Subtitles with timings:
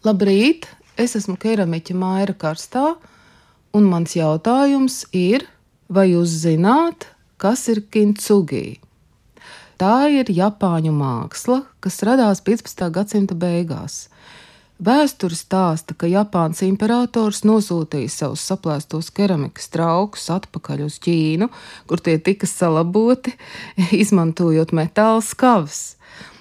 [0.00, 0.64] Labrīt!
[0.96, 2.94] Es esmu keramiķa Maira Karstā,
[3.76, 5.44] un mans jautājums ir,
[5.92, 7.04] vai jūs zināt,
[7.36, 8.78] kas ir kintsugi?
[9.76, 12.88] Tā ir japāņu māksla, kas radās 15.
[12.96, 14.06] gadsimta beigās.
[14.80, 21.52] Vēsture stāsta, ka Japānas imperators nosūtīja savus saplēstos keramikas traukus atpakaļ uz Ķīnu,
[21.84, 23.36] kur tie tika salaboti,
[24.00, 25.90] izmantojot metāla skavas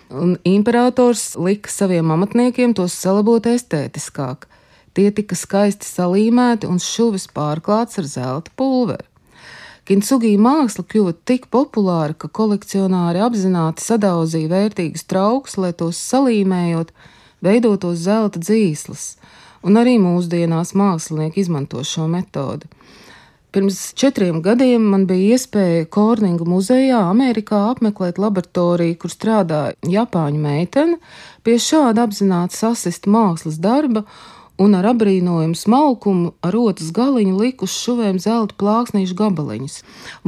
[0.10, 4.48] un imperators lika saviem amatniekiem tos salabot estētiskāk.
[4.98, 9.06] Tie tika skaisti salīmēti un šuvis pārklāts ar zelta pulveri.
[9.90, 16.92] Kintsugi māksla kļuva tik populāra, ka kolekcionāri apzināti sadauzīja vērtīgus traukus, lai tos salīmējot,
[17.42, 19.16] veidotos zelta dzīslas,
[19.66, 22.70] un arī mūsdienās mākslinieki izmanto šo metodi.
[23.52, 31.00] Pirms četriem gadiem man bija iespēja Korninga muzejā, Amerikā, apmeklēt laboratoriju, kur strādāja Japāņu meitene
[31.42, 34.04] pie šāda apzināta sasista mākslas darba
[34.62, 39.80] un ar abrīnojumu smalkumu ar rotas galiņu likus šuvēm zelta plāksnīšu gabaliņus.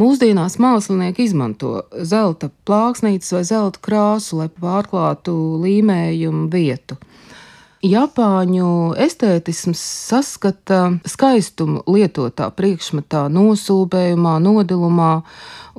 [0.02, 6.98] Mūsdienās mākslinieki izmanto zelta plāksnītes vai zelta krāsu, lai pārklātu līmējumu vietu.
[7.82, 15.14] Japāņu estētisms saskata skaistumu lietotā priekšmetā, nosūbējumā, nodilumā,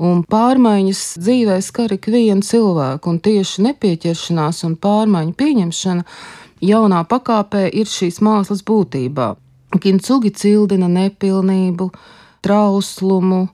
[0.03, 6.03] un pārmaiņas dzīvē skar ikvienu cilvēku, un tieši nepieķeršanās un pārmaiņu pieņemšana
[6.73, 9.29] jaunā pakāpē ir šīs mākslas būtībā.
[9.79, 11.87] Kintsugi cildina nepilnību,
[12.43, 13.45] trauslumu,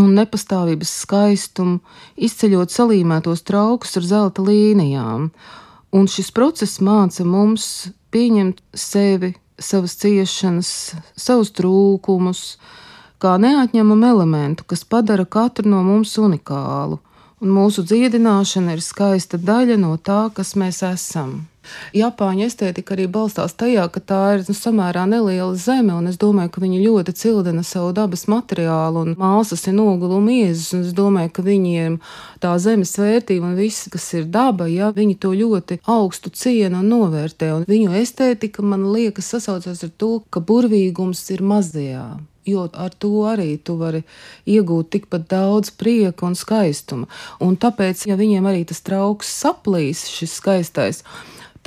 [0.00, 1.82] un nepastāvības skaistumu,
[2.16, 5.28] izceļot salīmētos traukus ar zelta līnijām.
[5.92, 10.70] Un šis process māca mums pieņemt sevi, savas ciešanas,
[11.18, 12.42] savus trūkumus,
[13.22, 17.00] kā neatņemamu elementu, kas padara katru no mums unikālu.
[17.38, 21.44] Un mūsu dziedināšana ir skaista daļa no tā, kas mēs esam.
[21.96, 26.52] Japāņu estētika arī balstās tajā, ka tā ir nu, samērā neliela zeme, un es domāju,
[26.54, 31.32] ka viņi ļoti cildina savu dabas materiālu, un māsas ir noguluma iezas, un es domāju,
[31.36, 31.98] ka viņiem
[32.42, 36.90] tā zemes vērtība un viss, kas ir daba, ja viņi to ļoti augstu ciena un
[36.92, 42.08] novērtē, un viņu estētika, man liekas, sasaucas ar to, ka burvīgums ir mazajā
[42.48, 44.02] jo ar to arī tu vari
[44.48, 47.08] iegūt tikpat daudz prieka un skaistuma.
[47.44, 51.02] Un tāpēc, ja viņiem arī tas trauks saplīs, šis skaistais,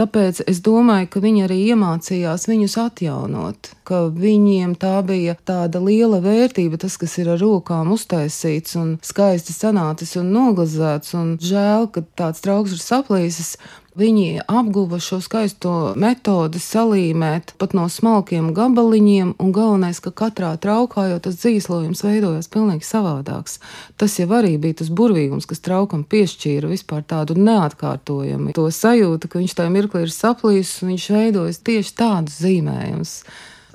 [0.01, 6.17] Tāpēc es domāju, ka viņi arī iemācījās viņus atjaunot, ka viņiem tā bija tāda liela
[6.23, 12.01] vērtība, tas, kas ir ar rokām uztaisīts un skaisti sanācis un noglazēts, un žēl, ka
[12.17, 13.51] tāds trauks ir saplīsis,
[13.91, 21.09] Viņi apguva šo skaisto metodi salīmēt pat no smalkiem gabaliņiem, un galvenais, ka katrā traukā
[21.09, 23.59] jau tas dzīslojums veidojās pilnīgi savādāks.
[24.00, 28.56] Tas jau arī bija tas burvīgums, kas traukam piešķīra vispār tādu neatkārtojumu.
[28.56, 33.18] To sajūtu, ka viņš tajā mirklī ir saplīsis un viņš veidojas tieši tādus zīmējumus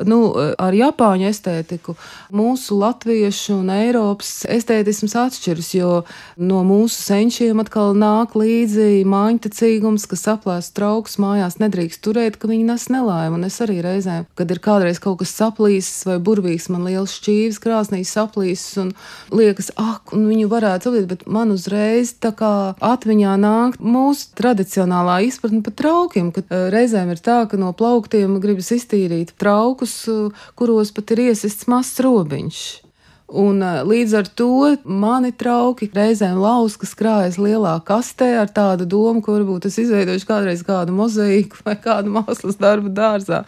[0.04, 1.96] nu, ar Japāņu estētiku
[2.36, 5.90] mūsu latviešu un Eiropas estētisms atšķiras, jo
[6.36, 12.68] no mūsu senčiem atkal nāk līdzi māņtecīgums, kas aplēst trauks mājās nedrīkst turēt, ka viņi
[12.68, 13.38] nes nelaimu.
[13.38, 17.60] Un es arī reizēm, kad ir kādreiz kaut kas saplīsis vai burvīgs, man liels šķīvis
[17.62, 18.92] krāsnīs saplīsis un
[19.34, 22.52] liekas, ak, un viņu varētu saplīt, bet man uzreiz tā kā
[22.84, 28.72] atmiņā nāk mūsu tradicionālā izpratne par traukiem, kad reizēm ir tā, ka no plauktiem gribas
[28.76, 32.85] iztīrīt trauku laukus, kuros pat ir iesists mazs robiņš.
[33.26, 39.32] Un, līdz ar to mani trauki reizēm lauskas krājas lielā kastē ar tādu domu, ka
[39.34, 43.40] varbūt es izveidošu kādreiz kādu mozaīku vai kādu mākslas darbu dārzā.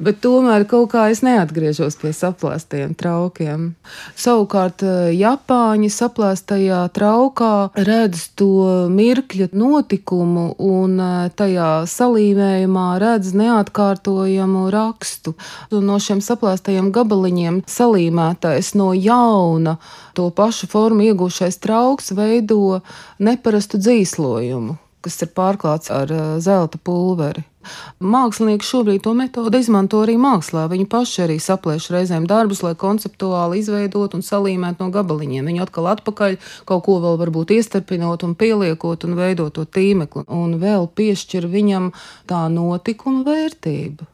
[0.00, 3.74] Bet tomēr kaut kā es neatgriežos pie saplāstiem traukiem.
[4.16, 10.96] Savukārt Japāņi saplāstajā traukā redz to mirkļa notikumu un
[11.36, 15.36] tajā salīmējumā redz neatkārtojamu rakstu.
[15.68, 19.76] Un no šiem saplāstajiem gabaliņiem salīmētais no jauna jauna,
[20.14, 22.80] to pašu formu iegūšais trauks veido
[23.18, 27.44] neparastu dzīslojumu, kas ir pārklāts ar eh, zelta pulveri.
[28.00, 30.62] Mākslinieki šobrīd to metodi izmanto arī mākslā.
[30.70, 35.50] Viņi paši arī saplēš reizēm darbus, lai konceptuāli izveidot un salīmēt no gabaliņiem.
[35.50, 36.38] Viņi atkal atpakaļ
[36.70, 41.90] kaut ko vēl varbūt iestarpinot un pieliekot un veidot to tīmekli, un vēl piešķir viņam
[42.30, 44.06] tā notikuma vērtību.